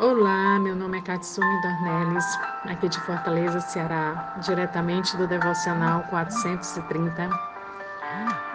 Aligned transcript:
Olá, 0.00 0.58
meu 0.58 0.74
nome 0.74 0.98
é 0.98 1.00
Katsumi 1.02 1.62
Dornelles, 1.62 2.24
aqui 2.68 2.88
de 2.88 2.98
Fortaleza, 3.02 3.60
Ceará, 3.60 4.34
diretamente 4.38 5.16
do 5.16 5.24
Devocional 5.24 6.02
430, 6.10 7.30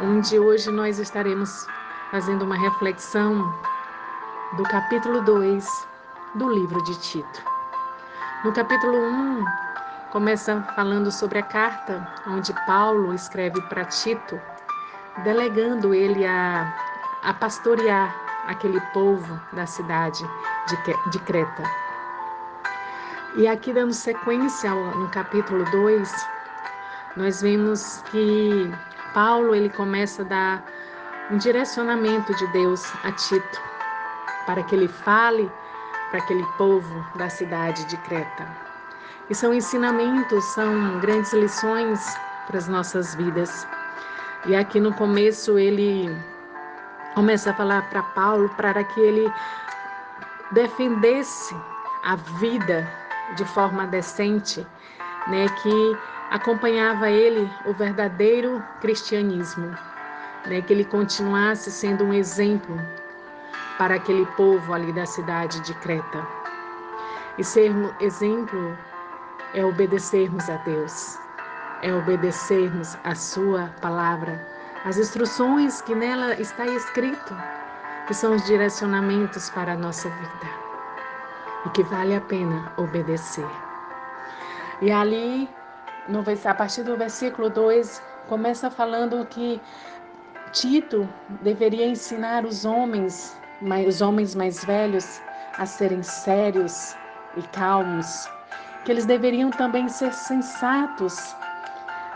onde 0.02 0.38
hoje 0.38 0.70
nós 0.70 0.99
estaremos 0.99 1.65
fazendo 2.12 2.44
uma 2.44 2.57
reflexão 2.57 3.57
do 4.57 4.63
capítulo 4.63 5.21
2 5.21 5.65
do 6.36 6.52
livro 6.52 6.83
de 6.83 6.99
Tito. 6.99 7.41
No 8.43 8.51
capítulo 8.51 8.97
1, 8.97 9.45
começa 10.11 10.61
falando 10.75 11.09
sobre 11.09 11.39
a 11.39 11.43
carta 11.43 12.05
onde 12.27 12.53
Paulo 12.65 13.13
escreve 13.13 13.61
para 13.69 13.85
Tito, 13.85 14.37
delegando 15.23 15.93
ele 15.93 16.27
a, 16.27 16.75
a 17.23 17.33
pastorear 17.33 18.13
aquele 18.45 18.81
povo 18.91 19.39
da 19.53 19.65
cidade 19.65 20.27
de, 21.12 21.20
Creta. 21.20 21.63
E 23.36 23.48
aqui, 23.48 23.73
dando 23.73 23.94
sequência 23.94 24.72
no 24.72 25.08
capítulo 25.09 25.63
2, 25.72 26.27
nós 27.16 27.41
vemos 27.41 28.04
que 28.12 28.72
Paulo 29.14 29.55
ele 29.55 29.70
começa 29.70 30.22
a 30.22 30.26
dar 30.26 30.66
um 31.31 31.38
direcionamento 31.38 32.34
de 32.36 32.48
Deus 32.48 32.84
a 33.03 33.12
Tito, 33.12 33.62
para 34.45 34.64
que 34.64 34.76
ele 34.76 34.88
fale 34.88 35.52
para 36.09 36.20
aquele 36.20 36.45
povo 36.58 37.05
da 37.16 37.30
cidade 37.30 37.86
de 37.86 37.98
Creta. 37.98 38.48
E 39.30 39.36
são 39.36 39.53
ensinamentos, 39.53 40.44
são 40.55 41.00
grandes 41.00 41.31
lições 41.34 42.17
para 42.48 42.58
as 42.58 42.67
nossas 42.67 43.14
vidas. 43.14 43.67
E 44.48 44.55
aqui 44.55 44.80
no 44.80 44.91
começo 44.94 45.59
ele 45.59 46.09
começa 47.14 47.52
a 47.52 47.53
falar 47.53 47.88
para 47.89 48.02
Paulo 48.02 48.50
para 48.58 48.84
que 48.84 49.00
ele 49.00 49.31
defendesse 50.52 51.55
a 52.03 52.16
vida 52.16 52.88
de 53.36 53.45
forma 53.45 53.86
decente, 53.88 54.66
né, 55.28 55.47
que 55.61 55.97
acompanhava 56.31 57.09
ele 57.09 57.50
o 57.66 57.73
verdadeiro 57.73 58.64
cristianismo, 58.81 59.75
né, 60.45 60.61
que 60.61 60.73
ele 60.73 60.86
continuasse 60.86 61.72
sendo 61.72 62.03
um 62.03 62.14
exemplo 62.14 62.80
para 63.77 63.95
aquele 63.95 64.25
povo 64.38 64.73
ali 64.73 64.92
da 64.92 65.05
cidade 65.05 65.59
de 65.61 65.73
Creta. 65.75 66.27
E 67.38 67.44
ser 67.44 67.72
exemplo 68.00 68.77
é 69.53 69.64
obedecermos 69.64 70.50
a 70.50 70.58
Deus, 70.58 71.17
é 71.81 71.94
obedecermos 71.94 72.97
a 73.03 73.16
sua 73.16 73.73
palavra, 73.81 74.45
as 74.86 74.97
instruções 74.97 75.81
que 75.81 75.95
nela 75.95 76.33
está 76.39 76.66
escrito 76.66 77.36
que 78.09 78.15
são 78.15 78.33
os 78.33 78.43
direcionamentos 78.43 79.52
para 79.52 79.73
a 79.73 79.77
nossa 79.77 80.09
vida 80.09 80.47
e 81.63 81.69
que 81.69 81.83
vale 81.83 82.15
a 82.15 82.21
pena 82.21 82.73
obedecer. 82.75 83.45
E 84.81 84.91
ali, 84.91 85.47
no, 86.07 86.23
a 86.43 86.53
partir 86.55 86.81
do 86.81 86.97
versículo 86.97 87.52
2, 87.52 88.02
começa 88.27 88.71
falando 88.71 89.23
que 89.27 89.61
Tito 90.52 91.07
deveria 91.41 91.85
ensinar 91.85 92.45
os 92.45 92.65
homens, 92.65 93.39
os 93.87 94.02
homens 94.02 94.33
mais 94.33 94.65
velhos, 94.65 95.21
a 95.59 95.67
serem 95.67 96.02
sérios 96.02 96.95
e 97.37 97.43
calmos, 97.49 98.27
que 98.85 98.91
eles 98.91 99.05
deveriam 99.05 99.52
também 99.52 99.87
ser 99.87 100.13
sensatos, 100.13 101.35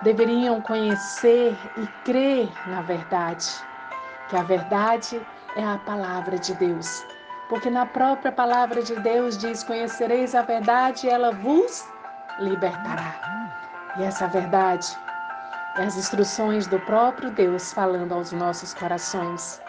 deveriam 0.02 0.60
conhecer 0.60 1.56
e 1.78 1.86
crer 2.04 2.50
na 2.66 2.82
verdade, 2.82 3.46
que 4.28 4.36
a 4.36 4.42
verdade 4.42 5.18
é 5.18 5.43
a 5.62 5.78
palavra 5.80 6.38
de 6.38 6.54
Deus. 6.56 7.06
Porque 7.50 7.70
na 7.70 7.86
própria 7.86 8.32
palavra 8.32 8.82
de 8.82 8.96
Deus 9.02 9.38
diz: 9.38 9.64
Conhecereis 9.64 10.34
a 10.34 10.42
verdade 10.42 11.06
e 11.06 11.10
ela 11.10 11.32
vos 11.32 11.86
libertará. 12.40 13.16
E 13.98 14.04
essa 14.04 14.28
verdade 14.28 14.88
é 15.78 15.84
as 15.84 15.98
instruções 15.98 16.66
do 16.68 16.80
próprio 16.80 17.30
Deus 17.32 17.74
falando 17.74 18.14
aos 18.14 18.32
nossos 18.32 18.74
corações. 18.74 19.62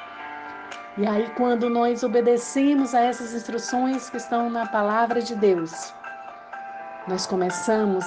E 0.97 1.06
aí, 1.06 1.28
quando 1.36 1.69
nós 1.69 2.04
obedecemos 2.04 2.94
a 2.94 3.00
essas 3.00 3.34
instruções 3.34 4.08
que 4.08 4.16
estão 4.16 4.48
na 4.48 4.64
palavra 4.66 5.20
de 5.20 5.34
Deus, 5.34 5.92
nós 7.08 7.26
começamos 7.26 8.04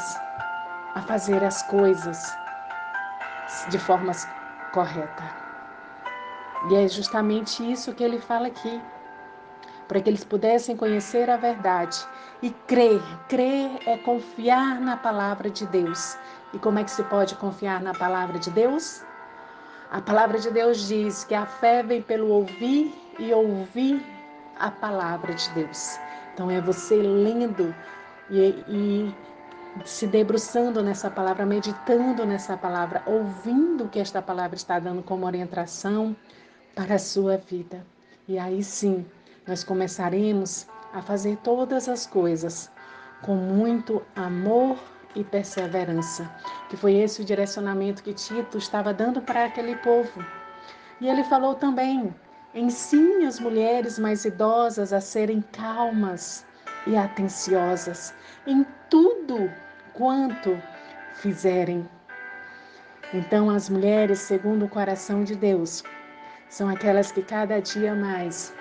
a 0.96 1.02
fazer 1.02 1.44
as 1.44 1.62
coisas 1.64 2.36
de 3.70 3.78
forma 3.78 4.14
correta. 4.72 5.47
E 6.70 6.76
é 6.76 6.88
justamente 6.88 7.70
isso 7.72 7.94
que 7.94 8.04
ele 8.04 8.20
fala 8.20 8.48
aqui. 8.48 8.82
Para 9.88 10.02
que 10.02 10.10
eles 10.10 10.24
pudessem 10.24 10.76
conhecer 10.76 11.30
a 11.30 11.38
verdade 11.38 11.98
e 12.42 12.50
crer. 12.50 13.02
Crer 13.30 13.72
é 13.86 13.98
confiar 13.98 14.82
na 14.82 14.98
palavra 14.98 15.50
de 15.50 15.66
Deus. 15.68 16.18
E 16.54 16.60
como 16.60 16.80
é 16.80 16.84
que 16.84 16.92
se 16.92 17.04
pode 17.04 17.36
confiar 17.36 17.82
na 17.82 17.94
palavra 17.94 18.38
de 18.38 18.50
Deus? 18.52 19.02
A 19.92 20.02
palavra 20.02 20.38
de 20.38 20.52
Deus 20.52 20.88
diz 20.88 21.24
que 21.24 21.34
a 21.34 21.46
fé 21.46 21.82
vem 21.82 22.02
pelo 22.02 22.28
ouvir 22.28 22.94
e 23.18 23.34
ouvir 23.34 24.06
a 24.60 24.70
palavra 24.70 25.34
de 25.34 25.50
Deus. 25.52 25.98
Então 26.34 26.52
é 26.52 26.60
você 26.60 26.96
lendo 26.96 27.74
e, 28.30 28.64
e 28.68 29.16
se 29.86 30.08
debruçando 30.08 30.84
nessa 30.84 31.10
palavra, 31.10 31.46
meditando 31.46 32.26
nessa 32.26 32.58
palavra, 32.58 33.02
ouvindo 33.06 33.86
o 33.86 33.90
que 33.90 34.00
esta 34.00 34.22
palavra 34.22 34.56
está 34.56 34.80
dando 34.80 35.02
como 35.04 35.26
orientação, 35.26 36.16
para 36.78 36.94
a 36.94 37.00
sua 37.00 37.38
vida. 37.38 37.84
E 38.28 38.38
aí 38.38 38.64
sim, 38.64 39.04
nós 39.48 39.64
começaremos 39.64 40.68
a 40.94 41.02
fazer 41.02 41.36
todas 41.38 41.90
as 41.90 42.06
coisas 42.06 42.72
com 43.24 43.36
muito 43.36 44.04
amor 44.16 44.78
e 45.16 45.24
perseverança, 45.24 46.30
que 46.70 46.78
foi 46.78 46.94
esse 46.94 47.24
o 47.24 47.26
direcionamento 47.26 48.04
que 48.04 48.14
Tito 48.14 48.60
estava 48.60 48.94
dando 48.94 49.20
para 49.20 49.46
aquele 49.46 49.76
povo. 49.78 50.24
E 51.02 51.10
ele 51.10 51.24
falou 51.24 51.56
também: 51.56 52.14
ensine 52.54 53.26
as 53.26 53.40
mulheres 53.40 53.98
mais 53.98 54.24
idosas 54.24 54.94
a 54.94 55.02
serem 55.02 55.42
calmas 55.54 56.46
e 56.86 56.96
atenciosas 56.96 58.14
em 58.46 58.64
tudo 58.88 59.52
quanto 59.94 60.62
fizerem. 61.16 61.90
Então, 63.12 63.50
as 63.50 63.68
mulheres, 63.68 64.20
segundo 64.20 64.66
o 64.66 64.70
coração 64.70 65.24
de 65.24 65.36
Deus, 65.36 65.84
são 66.50 66.70
aquelas 66.70 67.12
que 67.12 67.22
cada 67.22 67.60
dia 67.62 67.94
mais 67.94 68.54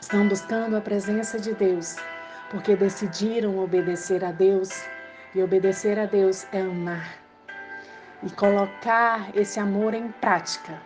estão 0.00 0.28
buscando 0.28 0.76
a 0.76 0.80
presença 0.80 1.38
de 1.38 1.52
Deus, 1.54 1.96
porque 2.50 2.76
decidiram 2.76 3.58
obedecer 3.58 4.24
a 4.24 4.32
Deus, 4.32 4.70
e 5.34 5.42
obedecer 5.42 5.98
a 5.98 6.06
Deus 6.06 6.46
é 6.52 6.60
amar 6.60 7.24
e 8.24 8.30
colocar 8.30 9.28
esse 9.34 9.60
amor 9.60 9.92
em 9.92 10.08
prática, 10.12 10.80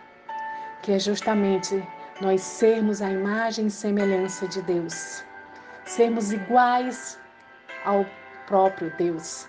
que 0.81 0.91
é 0.91 0.99
justamente 0.99 1.81
nós 2.19 2.41
sermos 2.41 3.01
a 3.01 3.09
imagem 3.09 3.67
e 3.67 3.71
semelhança 3.71 4.47
de 4.47 4.61
Deus, 4.63 5.23
sermos 5.85 6.33
iguais 6.33 7.17
ao 7.85 8.05
próprio 8.45 8.91
Deus, 8.97 9.47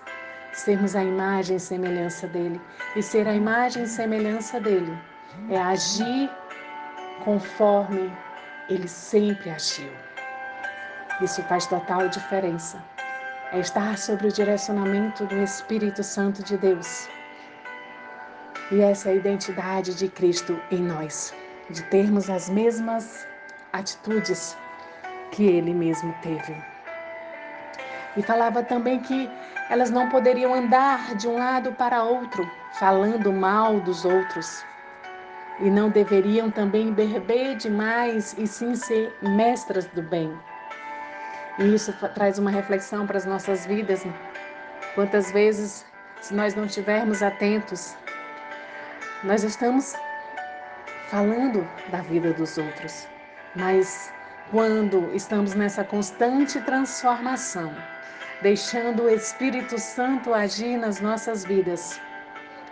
sermos 0.53 0.95
a 0.95 1.03
imagem 1.03 1.57
e 1.57 1.59
semelhança 1.59 2.27
dele, 2.27 2.61
e 2.95 3.03
ser 3.03 3.27
a 3.27 3.33
imagem 3.33 3.83
e 3.83 3.87
semelhança 3.87 4.59
dele 4.59 4.97
é 5.49 5.59
agir 5.59 6.29
conforme 7.23 8.11
ele 8.69 8.87
sempre 8.87 9.49
agiu. 9.49 9.91
Isso 11.21 11.43
faz 11.43 11.65
total 11.67 12.07
diferença. 12.09 12.83
É 13.51 13.59
estar 13.59 13.97
sob 13.97 14.27
o 14.27 14.31
direcionamento 14.31 15.25
do 15.25 15.41
Espírito 15.41 16.03
Santo 16.03 16.43
de 16.43 16.57
Deus. 16.57 17.09
E 18.71 18.81
essa 18.81 19.09
é 19.09 19.11
a 19.11 19.15
identidade 19.15 19.93
de 19.93 20.07
Cristo 20.07 20.59
em 20.71 20.81
nós, 20.81 21.33
de 21.69 21.83
termos 21.83 22.29
as 22.29 22.49
mesmas 22.49 23.27
atitudes 23.73 24.57
que 25.31 25.43
ele 25.45 25.73
mesmo 25.73 26.13
teve. 26.21 26.55
E 28.15 28.21
falava 28.23 28.63
também 28.63 28.99
que 28.99 29.29
elas 29.69 29.89
não 29.89 30.09
poderiam 30.09 30.53
andar 30.53 31.15
de 31.15 31.27
um 31.27 31.37
lado 31.37 31.73
para 31.73 32.03
outro, 32.03 32.49
falando 32.73 33.31
mal 33.31 33.79
dos 33.81 34.05
outros, 34.05 34.65
e 35.61 35.69
não 35.69 35.89
deveriam 35.89 36.49
também 36.49 36.91
beber 36.91 37.55
demais 37.55 38.35
e 38.37 38.47
sim 38.47 38.75
ser 38.75 39.15
mestras 39.21 39.85
do 39.87 40.01
bem. 40.01 40.31
E 41.59 41.75
isso 41.75 41.93
traz 42.15 42.39
uma 42.39 42.49
reflexão 42.49 43.05
para 43.05 43.17
as 43.17 43.25
nossas 43.25 43.65
vidas. 43.65 44.03
Né? 44.03 44.13
Quantas 44.95 45.31
vezes, 45.31 45.85
se 46.19 46.33
nós 46.33 46.55
não 46.55 46.65
estivermos 46.65 47.21
atentos, 47.21 47.95
nós 49.23 49.43
estamos 49.43 49.95
falando 51.09 51.67
da 51.89 52.01
vida 52.01 52.33
dos 52.33 52.57
outros, 52.57 53.07
mas 53.55 54.11
quando 54.49 55.13
estamos 55.13 55.53
nessa 55.53 55.83
constante 55.83 56.59
transformação, 56.61 57.71
deixando 58.41 59.03
o 59.03 59.09
Espírito 59.09 59.77
Santo 59.77 60.33
agir 60.33 60.77
nas 60.77 60.99
nossas 60.99 61.45
vidas, 61.45 61.99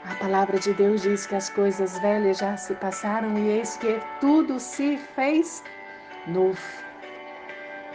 a 0.05 0.15
palavra 0.15 0.57
de 0.59 0.73
Deus 0.73 1.01
diz 1.01 1.25
que 1.25 1.35
as 1.35 1.49
coisas 1.49 1.99
velhas 1.99 2.37
já 2.37 2.55
se 2.55 2.73
passaram 2.75 3.37
e 3.37 3.49
eis 3.49 3.77
que 3.77 3.99
tudo 4.21 4.59
se 4.59 4.97
fez 4.97 5.63
novo. 6.27 6.59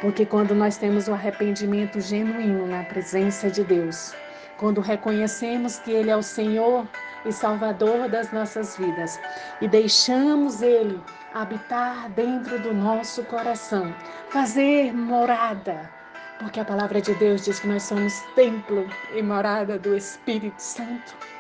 Porque 0.01 0.27
quando 0.27 0.55
nós 0.55 0.77
temos 0.77 1.09
o 1.09 1.13
arrependimento 1.15 2.01
genuíno 2.01 2.67
na 2.67 2.85
presença 2.85 3.51
de 3.51 3.65
Deus, 3.65 4.15
quando 4.59 4.81
reconhecemos 4.81 5.79
que 5.79 5.93
Ele 5.93 6.11
é 6.11 6.17
o 6.17 6.23
Senhor 6.23 6.87
e 7.25 7.33
Salvador 7.33 8.09
das 8.09 8.31
nossas 8.33 8.77
vidas 8.77 9.19
e 9.61 9.69
deixamos 9.69 10.61
Ele 10.63 11.01
habitar 11.33 12.09
dentro 12.11 12.61
do 12.61 12.73
nosso 12.75 13.25
coração, 13.25 13.95
fazer 14.29 14.93
morada, 14.93 15.91
porque 16.39 16.61
a 16.61 16.65
palavra 16.65 17.01
de 17.01 17.15
Deus 17.15 17.45
diz 17.45 17.61
que 17.61 17.67
nós 17.67 17.83
somos 17.83 18.21
templo 18.35 18.87
e 19.15 19.23
morada 19.23 19.79
do 19.79 19.97
Espírito 19.97 20.61
Santo. 20.61 21.34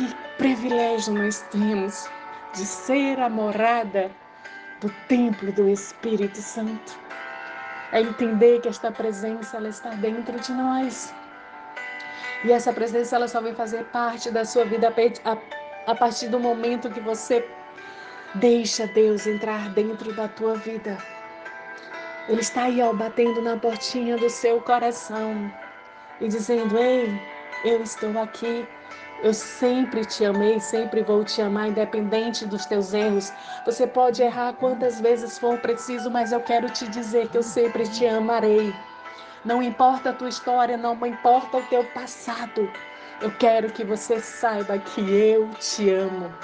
Que 0.00 0.08
privilégio 0.38 1.12
nós 1.12 1.42
temos 1.50 2.08
de 2.54 2.64
ser 2.64 3.20
a 3.20 3.28
morada 3.28 4.10
do 4.80 4.88
templo 5.06 5.52
do 5.52 5.68
Espírito 5.68 6.38
Santo. 6.38 6.98
É 7.92 8.00
entender 8.00 8.62
que 8.62 8.68
esta 8.68 8.90
presença 8.90 9.58
ela 9.58 9.68
está 9.68 9.90
dentro 9.90 10.40
de 10.40 10.52
nós. 10.52 11.14
E 12.46 12.50
essa 12.50 12.72
presença 12.72 13.16
ela 13.16 13.28
só 13.28 13.42
vai 13.42 13.54
fazer 13.54 13.84
parte 13.92 14.30
da 14.30 14.42
sua 14.42 14.64
vida 14.64 14.88
a, 14.88 15.36
a 15.90 15.94
partir 15.94 16.28
do 16.28 16.40
momento 16.40 16.88
que 16.88 17.00
você 17.00 17.46
deixa 18.36 18.86
Deus 18.86 19.26
entrar 19.26 19.68
dentro 19.74 20.14
da 20.14 20.28
tua 20.28 20.54
vida. 20.54 20.96
Ele 22.26 22.40
está 22.40 22.62
aí 22.62 22.80
ó, 22.80 22.94
batendo 22.94 23.42
na 23.42 23.58
portinha 23.58 24.16
do 24.16 24.30
seu 24.30 24.62
coração 24.62 25.52
e 26.22 26.26
dizendo: 26.26 26.78
Ei, 26.78 27.20
eu 27.66 27.82
estou 27.82 28.18
aqui. 28.18 28.66
Eu 29.22 29.34
sempre 29.34 30.04
te 30.04 30.24
amei, 30.24 30.58
sempre 30.58 31.02
vou 31.02 31.22
te 31.22 31.42
amar, 31.42 31.68
independente 31.68 32.46
dos 32.46 32.64
teus 32.64 32.94
erros. 32.94 33.30
Você 33.66 33.86
pode 33.86 34.22
errar 34.22 34.54
quantas 34.54 34.98
vezes 34.98 35.38
for 35.38 35.58
preciso, 35.58 36.10
mas 36.10 36.32
eu 36.32 36.40
quero 36.40 36.70
te 36.70 36.88
dizer 36.88 37.28
que 37.28 37.36
eu 37.36 37.42
sempre 37.42 37.86
te 37.86 38.06
amarei. 38.06 38.74
Não 39.44 39.62
importa 39.62 40.10
a 40.10 40.14
tua 40.14 40.28
história, 40.28 40.76
não 40.76 40.94
importa 41.06 41.58
o 41.58 41.62
teu 41.62 41.84
passado. 41.84 42.70
Eu 43.20 43.30
quero 43.32 43.70
que 43.70 43.84
você 43.84 44.18
saiba 44.20 44.78
que 44.78 45.00
eu 45.00 45.50
te 45.50 45.90
amo. 45.90 46.32